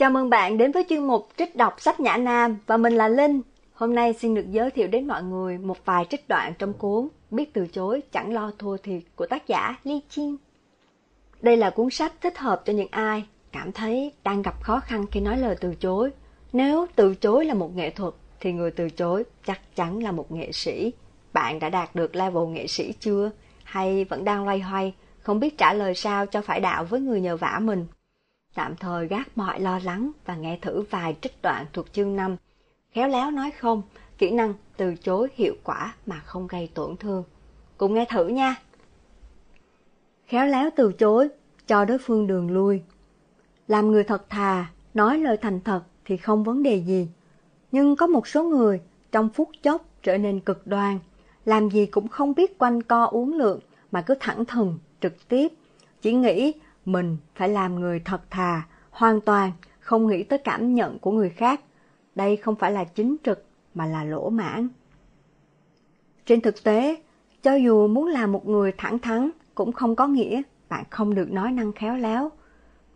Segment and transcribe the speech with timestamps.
[0.00, 3.08] Chào mừng bạn đến với chuyên mục trích đọc sách Nhã Nam và mình là
[3.08, 3.40] Linh.
[3.72, 7.08] Hôm nay xin được giới thiệu đến mọi người một vài trích đoạn trong cuốn
[7.30, 10.36] Biết từ chối chẳng lo thua thiệt của tác giả Li Chin.
[11.42, 15.06] Đây là cuốn sách thích hợp cho những ai cảm thấy đang gặp khó khăn
[15.10, 16.10] khi nói lời từ chối.
[16.52, 20.32] Nếu từ chối là một nghệ thuật thì người từ chối chắc chắn là một
[20.32, 20.92] nghệ sĩ.
[21.32, 23.30] Bạn đã đạt được level nghệ sĩ chưa?
[23.64, 27.20] Hay vẫn đang loay hoay, không biết trả lời sao cho phải đạo với người
[27.20, 27.86] nhờ vả mình?
[28.54, 32.36] Tạm thời gác mọi lo lắng và nghe thử vài trích đoạn thuộc chương 5.
[32.92, 33.82] Khéo léo nói không,
[34.18, 37.24] kỹ năng từ chối hiệu quả mà không gây tổn thương.
[37.76, 38.56] Cùng nghe thử nha.
[40.26, 41.28] Khéo léo từ chối,
[41.66, 42.82] cho đối phương đường lui.
[43.68, 47.08] Làm người thật thà, nói lời thành thật thì không vấn đề gì.
[47.72, 48.80] Nhưng có một số người
[49.12, 50.98] trong phút chốc trở nên cực đoan,
[51.44, 53.60] làm gì cũng không biết quanh co uống lượng
[53.92, 55.52] mà cứ thẳng thừng, trực tiếp,
[56.02, 56.52] chỉ nghĩ
[56.84, 61.30] mình phải làm người thật thà, hoàn toàn không nghĩ tới cảm nhận của người
[61.30, 61.60] khác.
[62.14, 64.68] Đây không phải là chính trực mà là lỗ mãn.
[66.26, 67.02] Trên thực tế,
[67.42, 71.32] cho dù muốn làm một người thẳng thắn cũng không có nghĩa bạn không được
[71.32, 72.30] nói năng khéo léo.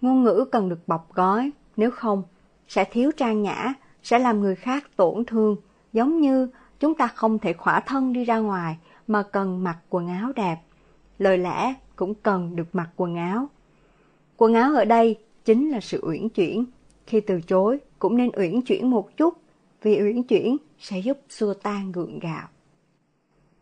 [0.01, 2.23] Ngôn ngữ cần được bọc gói, nếu không
[2.69, 5.57] sẽ thiếu trang nhã, sẽ làm người khác tổn thương,
[5.93, 6.49] giống như
[6.81, 10.57] chúng ta không thể khỏa thân đi ra ngoài mà cần mặc quần áo đẹp.
[11.19, 13.49] Lời lẽ cũng cần được mặc quần áo.
[14.37, 16.65] Quần áo ở đây chính là sự uyển chuyển.
[17.07, 19.35] Khi từ chối cũng nên uyển chuyển một chút,
[19.83, 22.49] vì uyển chuyển sẽ giúp xua tan gượng gạo.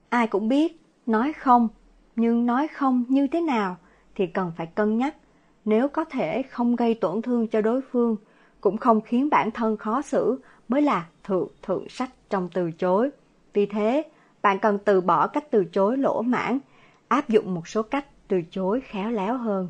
[0.09, 1.69] Ai cũng biết, nói không,
[2.17, 3.77] nhưng nói không như thế nào
[4.15, 5.17] thì cần phải cân nhắc.
[5.65, 8.17] Nếu có thể không gây tổn thương cho đối phương,
[8.61, 13.11] cũng không khiến bản thân khó xử mới là thượng thượng sách trong từ chối.
[13.53, 14.03] Vì thế,
[14.43, 16.59] bạn cần từ bỏ cách từ chối lỗ mãn,
[17.09, 19.69] áp dụng một số cách từ chối khéo léo hơn.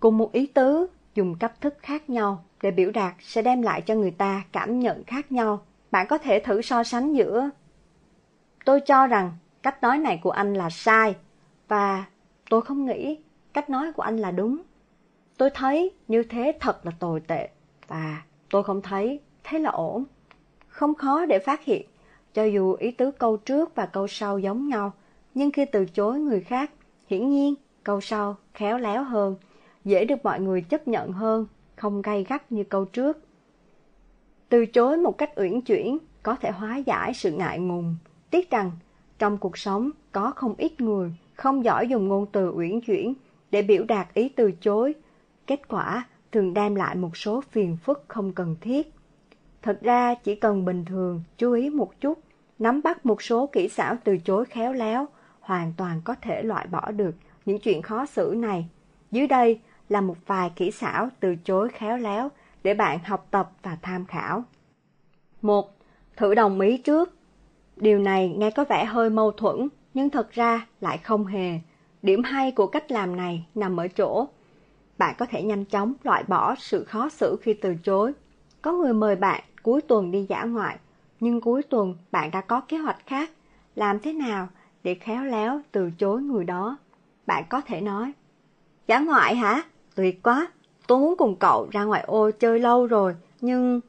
[0.00, 3.80] Cùng một ý tứ, dùng cách thức khác nhau để biểu đạt sẽ đem lại
[3.80, 5.60] cho người ta cảm nhận khác nhau.
[5.90, 7.50] Bạn có thể thử so sánh giữa
[8.64, 9.32] Tôi cho rằng
[9.62, 11.16] cách nói này của anh là sai
[11.68, 12.04] và
[12.50, 13.18] tôi không nghĩ
[13.52, 14.62] cách nói của anh là đúng.
[15.36, 17.48] Tôi thấy như thế thật là tồi tệ
[17.86, 20.04] và tôi không thấy thế là ổn.
[20.68, 21.86] Không khó để phát hiện,
[22.34, 24.92] cho dù ý tứ câu trước và câu sau giống nhau,
[25.34, 26.70] nhưng khi từ chối người khác,
[27.06, 27.54] hiển nhiên
[27.84, 29.36] câu sau khéo léo hơn
[29.84, 31.46] dễ được mọi người chấp nhận hơn,
[31.76, 33.18] không gay gắt như câu trước.
[34.48, 37.96] Từ chối một cách uyển chuyển có thể hóa giải sự ngại ngùng.
[38.30, 38.70] Tiếc rằng,
[39.18, 43.14] trong cuộc sống có không ít người không giỏi dùng ngôn từ uyển chuyển
[43.50, 44.94] để biểu đạt ý từ chối.
[45.46, 48.92] Kết quả thường đem lại một số phiền phức không cần thiết.
[49.62, 52.18] Thật ra chỉ cần bình thường chú ý một chút,
[52.58, 55.06] nắm bắt một số kỹ xảo từ chối khéo léo,
[55.40, 57.14] hoàn toàn có thể loại bỏ được
[57.46, 58.68] những chuyện khó xử này.
[59.10, 62.30] Dưới đây là một vài kỹ xảo từ chối khéo léo
[62.62, 64.44] để bạn học tập và tham khảo.
[65.42, 65.76] 1.
[66.16, 67.14] Thử đồng ý trước.
[67.76, 71.60] Điều này nghe có vẻ hơi mâu thuẫn, nhưng thật ra lại không hề.
[72.02, 74.28] Điểm hay của cách làm này nằm ở chỗ.
[74.98, 78.12] Bạn có thể nhanh chóng loại bỏ sự khó xử khi từ chối.
[78.62, 80.78] Có người mời bạn cuối tuần đi dã ngoại,
[81.20, 83.30] nhưng cuối tuần bạn đã có kế hoạch khác.
[83.74, 84.48] Làm thế nào
[84.82, 86.78] để khéo léo từ chối người đó?
[87.26, 88.12] Bạn có thể nói,
[88.88, 89.62] Dã ngoại hả?
[89.98, 90.48] Tuyệt quá,
[90.86, 93.80] tôi muốn cùng cậu ra ngoài ô chơi lâu rồi, nhưng...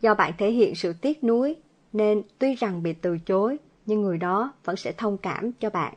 [0.00, 1.56] Do bạn thể hiện sự tiếc nuối,
[1.92, 3.56] nên tuy rằng bị từ chối,
[3.86, 5.94] nhưng người đó vẫn sẽ thông cảm cho bạn.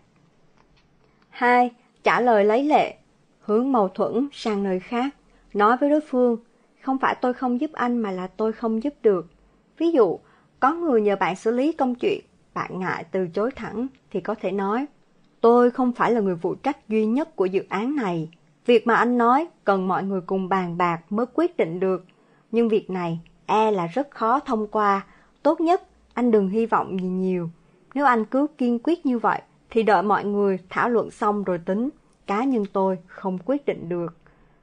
[1.30, 1.72] 2.
[2.04, 2.96] Trả lời lấy lệ,
[3.40, 5.16] hướng mâu thuẫn sang nơi khác,
[5.54, 6.38] nói với đối phương,
[6.82, 9.28] không phải tôi không giúp anh mà là tôi không giúp được.
[9.78, 10.20] Ví dụ,
[10.60, 12.22] có người nhờ bạn xử lý công chuyện,
[12.54, 14.86] bạn ngại từ chối thẳng thì có thể nói,
[15.42, 18.30] tôi không phải là người phụ trách duy nhất của dự án này,
[18.66, 22.06] Việc mà anh nói cần mọi người cùng bàn bạc mới quyết định được.
[22.52, 25.06] Nhưng việc này e là rất khó thông qua.
[25.44, 25.84] Tốt nhất
[26.14, 27.50] anh đừng hy vọng gì nhiều.
[27.94, 31.58] Nếu anh cứ kiên quyết như vậy thì đợi mọi người thảo luận xong rồi
[31.58, 31.90] tính.
[32.28, 34.18] Cá nhân tôi không quyết định được.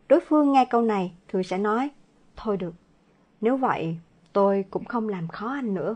[0.08, 1.90] Đối phương nghe câu này thường sẽ nói
[2.38, 2.74] Thôi được,
[3.40, 3.96] nếu vậy
[4.32, 5.94] tôi cũng không làm khó anh nữa.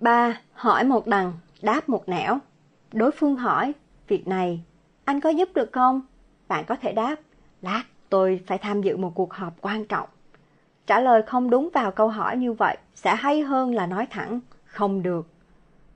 [0.00, 1.32] ba Hỏi một đằng,
[1.62, 2.38] đáp một nẻo.
[2.92, 3.72] Đối phương hỏi,
[4.08, 4.64] việc này
[5.04, 6.02] anh có giúp được không?
[6.48, 7.16] Bạn có thể đáp,
[7.62, 10.08] Lát, tôi phải tham dự một cuộc họp quan trọng.
[10.86, 14.40] Trả lời không đúng vào câu hỏi như vậy sẽ hay hơn là nói thẳng,
[14.64, 15.26] không được.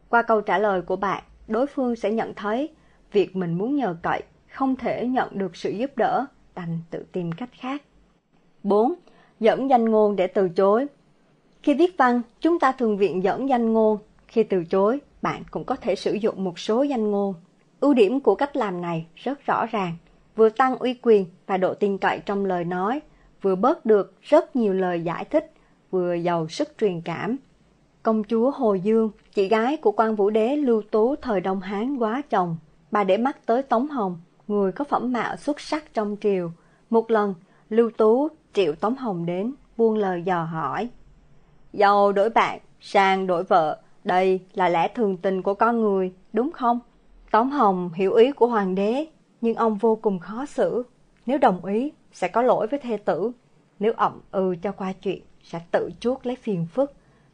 [0.08, 2.68] Qua câu trả lời của bạn, đối phương sẽ nhận thấy
[3.12, 7.32] việc mình muốn nhờ cậy không thể nhận được sự giúp đỡ, đành tự tìm
[7.32, 7.82] cách khác.
[8.62, 8.94] 4.
[9.40, 10.86] Dẫn danh ngôn để từ chối
[11.62, 13.98] Khi viết văn, chúng ta thường viện dẫn danh ngôn.
[14.28, 17.34] Khi từ chối, bạn cũng có thể sử dụng một số danh ngôn.
[17.80, 19.96] Ưu điểm của cách làm này rất rõ ràng
[20.36, 23.00] vừa tăng uy quyền và độ tin cậy trong lời nói,
[23.42, 25.52] vừa bớt được rất nhiều lời giải thích,
[25.90, 27.36] vừa giàu sức truyền cảm.
[28.02, 31.96] Công chúa Hồ Dương, chị gái của quan vũ đế Lưu Tú thời Đông Hán
[31.96, 32.56] quá chồng,
[32.90, 36.50] bà để mắt tới Tống Hồng, người có phẩm mạo xuất sắc trong triều.
[36.90, 37.34] Một lần,
[37.70, 40.88] Lưu Tú triệu Tống Hồng đến, buông lời dò hỏi.
[41.72, 46.52] Dầu đổi bạn, sang đổi vợ, đây là lẽ thường tình của con người, đúng
[46.52, 46.80] không?
[47.30, 49.06] Tống Hồng hiểu ý của hoàng đế,
[49.44, 50.82] nhưng ông vô cùng khó xử.
[51.26, 53.32] Nếu đồng ý, sẽ có lỗi với thê tử.
[53.78, 56.92] Nếu ậm ừ cho qua chuyện, sẽ tự chuốc lấy phiền phức.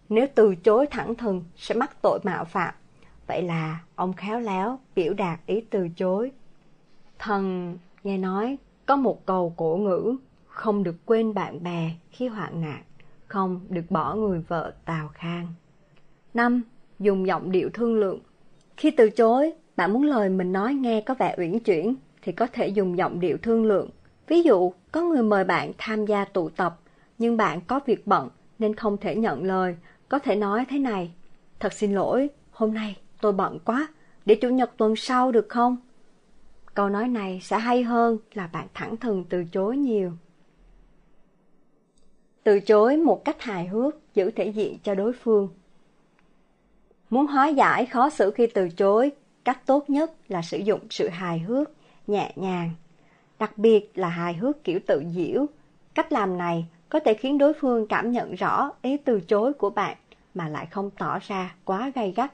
[0.09, 2.75] Nếu từ chối thẳng thừng, sẽ mắc tội mạo phạm.
[3.27, 6.33] Vậy là ông khéo léo biểu đạt ý từ chối.
[7.19, 10.17] Thần nghe nói có một câu cổ ngữ
[10.47, 12.83] không được quên bạn bè khi hoạn nạn,
[13.27, 15.47] không được bỏ người vợ Tào Khang.
[16.35, 16.63] năm
[16.99, 18.21] Dùng giọng điệu thương lượng.
[18.77, 22.47] Khi từ chối, bạn muốn lời mình nói nghe có vẻ uyển chuyển thì có
[22.53, 23.91] thể dùng giọng điệu thương lượng.
[24.27, 26.81] Ví dụ, có người mời bạn tham gia tụ tập,
[27.19, 28.29] nhưng bạn có việc bận
[28.59, 29.77] nên không thể nhận lời,
[30.09, 31.13] có thể nói thế này:
[31.61, 33.89] "Thật xin lỗi, hôm nay tôi bận quá,
[34.27, 35.77] để chủ nhật tuần sau được không?"
[36.75, 40.13] Câu nói này sẽ hay hơn là bạn thẳng thừng từ chối nhiều.
[42.43, 45.49] Từ chối một cách hài hước, giữ thể diện cho đối phương.
[47.11, 49.13] Muốn hóa giải khó xử khi từ chối,
[49.51, 51.71] cách tốt nhất là sử dụng sự hài hước,
[52.07, 52.71] nhẹ nhàng.
[53.39, 55.47] Đặc biệt là hài hước kiểu tự diễu.
[55.95, 59.71] Cách làm này có thể khiến đối phương cảm nhận rõ ý từ chối của
[59.71, 59.97] bạn
[60.35, 62.33] mà lại không tỏ ra quá gay gắt.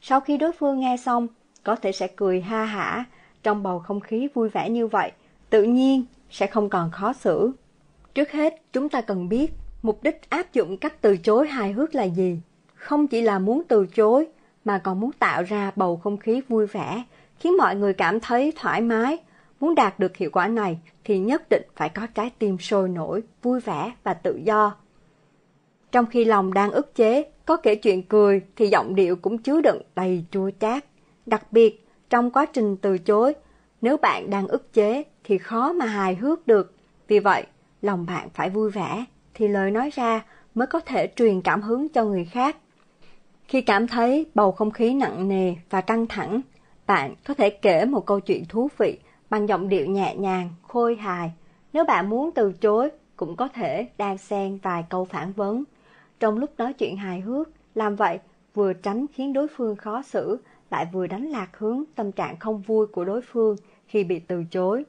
[0.00, 1.28] Sau khi đối phương nghe xong,
[1.64, 3.04] có thể sẽ cười ha hả,
[3.42, 5.12] trong bầu không khí vui vẻ như vậy,
[5.50, 7.52] tự nhiên sẽ không còn khó xử.
[8.14, 9.52] Trước hết, chúng ta cần biết
[9.82, 12.40] mục đích áp dụng cách từ chối hài hước là gì.
[12.74, 14.26] Không chỉ là muốn từ chối,
[14.66, 17.02] mà còn muốn tạo ra bầu không khí vui vẻ,
[17.38, 19.18] khiến mọi người cảm thấy thoải mái.
[19.60, 23.22] Muốn đạt được hiệu quả này thì nhất định phải có trái tim sôi nổi,
[23.42, 24.76] vui vẻ và tự do.
[25.92, 29.60] Trong khi lòng đang ức chế, có kể chuyện cười thì giọng điệu cũng chứa
[29.60, 30.84] đựng đầy chua chát.
[31.26, 33.34] Đặc biệt, trong quá trình từ chối,
[33.80, 36.74] nếu bạn đang ức chế thì khó mà hài hước được.
[37.08, 37.46] Vì vậy,
[37.82, 39.04] lòng bạn phải vui vẻ
[39.34, 40.24] thì lời nói ra
[40.54, 42.56] mới có thể truyền cảm hứng cho người khác.
[43.48, 46.40] Khi cảm thấy bầu không khí nặng nề và căng thẳng,
[46.86, 48.98] bạn có thể kể một câu chuyện thú vị
[49.30, 51.32] bằng giọng điệu nhẹ nhàng, khôi hài.
[51.72, 55.64] Nếu bạn muốn từ chối, cũng có thể đan xen vài câu phản vấn.
[56.20, 58.18] Trong lúc nói chuyện hài hước, làm vậy
[58.54, 60.38] vừa tránh khiến đối phương khó xử,
[60.70, 63.56] lại vừa đánh lạc hướng tâm trạng không vui của đối phương
[63.86, 64.84] khi bị từ chối.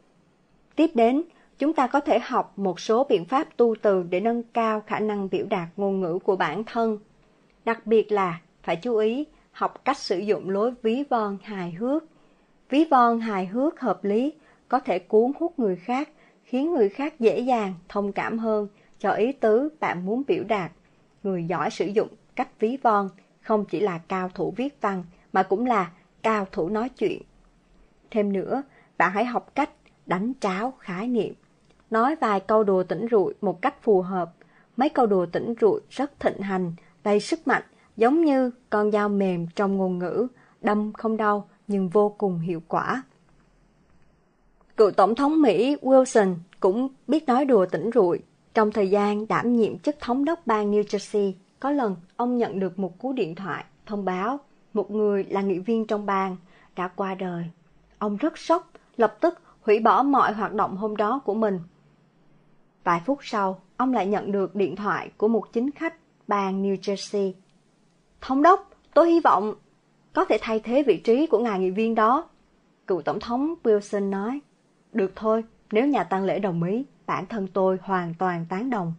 [0.75, 1.23] Tiếp đến,
[1.57, 4.99] chúng ta có thể học một số biện pháp tu từ để nâng cao khả
[4.99, 6.99] năng biểu đạt ngôn ngữ của bản thân.
[7.65, 12.03] Đặc biệt là phải chú ý học cách sử dụng lối ví von hài hước.
[12.69, 14.33] Ví von hài hước hợp lý
[14.67, 16.09] có thể cuốn hút người khác,
[16.43, 18.67] khiến người khác dễ dàng thông cảm hơn
[18.99, 20.71] cho ý tứ bạn muốn biểu đạt.
[21.23, 23.09] Người giỏi sử dụng cách ví von
[23.41, 25.03] không chỉ là cao thủ viết văn
[25.33, 25.91] mà cũng là
[26.23, 27.21] cao thủ nói chuyện.
[28.11, 28.63] Thêm nữa,
[28.97, 29.69] bạn hãy học cách
[30.05, 31.33] đánh tráo khái niệm.
[31.89, 34.33] Nói vài câu đùa tỉnh rụi một cách phù hợp.
[34.77, 36.73] Mấy câu đùa tỉnh rụi rất thịnh hành,
[37.03, 37.63] đầy sức mạnh,
[37.97, 40.27] giống như con dao mềm trong ngôn ngữ,
[40.61, 43.03] đâm không đau nhưng vô cùng hiệu quả.
[44.77, 48.19] Cựu Tổng thống Mỹ Wilson cũng biết nói đùa tỉnh rụi.
[48.53, 52.59] Trong thời gian đảm nhiệm chức thống đốc bang New Jersey, có lần ông nhận
[52.59, 54.39] được một cú điện thoại thông báo
[54.77, 56.37] một người là nghị viên trong bang
[56.75, 57.45] đã qua đời.
[57.99, 61.59] Ông rất sốc, lập tức hủy bỏ mọi hoạt động hôm đó của mình.
[62.83, 65.95] Vài phút sau, ông lại nhận được điện thoại của một chính khách
[66.27, 67.33] bang New Jersey.
[68.21, 69.55] Thống đốc, tôi hy vọng
[70.13, 72.29] có thể thay thế vị trí của ngài nghị viên đó.
[72.87, 74.41] Cựu Tổng thống Wilson nói,
[74.93, 78.93] được thôi, nếu nhà tăng lễ đồng ý, bản thân tôi hoàn toàn tán đồng.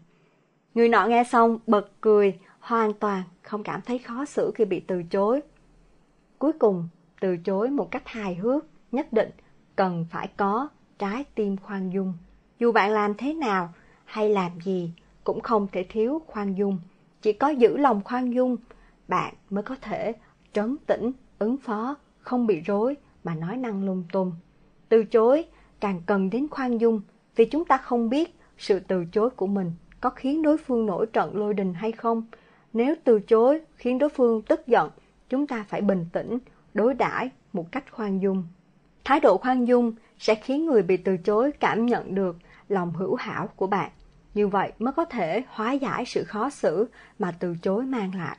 [0.74, 4.80] Người nọ nghe xong bật cười, hoàn toàn không cảm thấy khó xử khi bị
[4.80, 5.40] từ chối.
[6.38, 6.88] Cuối cùng,
[7.20, 9.30] từ chối một cách hài hước, nhất định
[9.76, 12.14] cần phải có trái tim khoan dung.
[12.58, 13.72] Dù bạn làm thế nào
[14.04, 14.92] hay làm gì
[15.24, 16.78] cũng không thể thiếu khoan dung.
[17.22, 18.56] Chỉ có giữ lòng khoan dung,
[19.08, 20.12] bạn mới có thể
[20.52, 24.32] trấn tĩnh, ứng phó, không bị rối mà nói năng lung tung.
[24.88, 25.44] Từ chối
[25.80, 27.00] càng cần đến khoan dung
[27.36, 31.06] vì chúng ta không biết sự từ chối của mình có khiến đối phương nổi
[31.06, 32.22] trận lôi đình hay không.
[32.72, 34.90] Nếu từ chối khiến đối phương tức giận,
[35.28, 36.38] chúng ta phải bình tĩnh,
[36.74, 38.44] đối đãi một cách khoan dung.
[39.04, 42.36] Thái độ khoan dung sẽ khiến người bị từ chối cảm nhận được
[42.68, 43.90] lòng hữu hảo của bạn.
[44.34, 46.88] Như vậy mới có thể hóa giải sự khó xử
[47.18, 48.36] mà từ chối mang lại.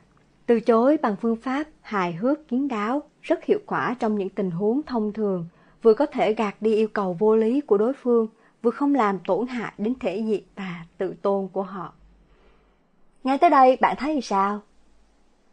[0.50, 4.50] Từ chối bằng phương pháp hài hước kiến đáo rất hiệu quả trong những tình
[4.50, 5.46] huống thông thường,
[5.82, 8.28] vừa có thể gạt đi yêu cầu vô lý của đối phương,
[8.62, 11.92] vừa không làm tổn hại đến thể diện và tự tôn của họ.
[13.24, 14.60] Ngay tới đây bạn thấy sao?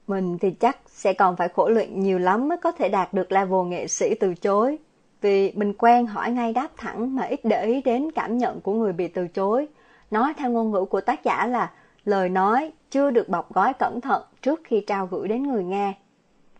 [0.07, 3.31] Mình thì chắc sẽ còn phải khổ luyện nhiều lắm mới có thể đạt được
[3.31, 4.77] level nghệ sĩ từ chối.
[5.21, 8.73] Vì mình quen hỏi ngay đáp thẳng mà ít để ý đến cảm nhận của
[8.73, 9.67] người bị từ chối.
[10.11, 11.71] Nói theo ngôn ngữ của tác giả là
[12.07, 15.93] lời nói chưa được bọc gói cẩn thận trước khi trao gửi đến người nghe.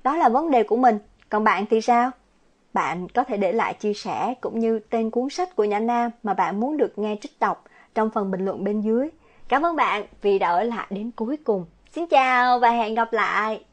[0.04, 1.00] Đó là vấn đề của mình,
[1.30, 2.12] còn bạn thì sao?
[2.74, 6.12] Bạn có thể để lại chia sẻ cũng như tên cuốn sách của Nhã Nam
[6.24, 7.64] mà bạn muốn được nghe trích đọc
[7.96, 9.10] trong phần bình luận bên dưới.
[9.48, 11.66] Cảm ơn bạn vì đã ở lại đến cuối cùng.
[11.92, 13.64] Xin chào và hẹn gặp lại!